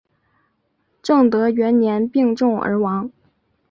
[1.03, 3.11] 正德元年病重而亡。